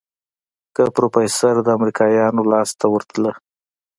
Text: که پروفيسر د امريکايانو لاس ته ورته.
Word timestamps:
که 0.75 0.83
پروفيسر 0.95 1.55
د 1.63 1.67
امريکايانو 1.77 2.41
لاس 2.51 2.69
ته 2.79 2.85
ورته. 2.93 3.29